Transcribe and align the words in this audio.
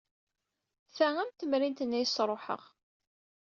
Ta 0.95 1.07
am 1.23 1.29
temrint-nni 1.37 1.95
ay 1.99 2.07
sṛuḥeɣ. 2.07 2.61